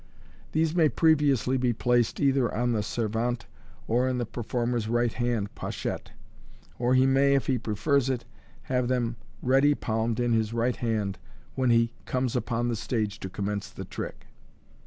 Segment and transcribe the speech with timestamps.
[0.53, 3.57] (These may previously be placed either on the servant e
[3.87, 6.11] or in the per former's right hand pochette j
[6.79, 8.25] or he may, if he prefers it,
[8.63, 11.19] have them ready palmed in his right hand
[11.53, 14.25] when he comes upon the stage to commence the trick.)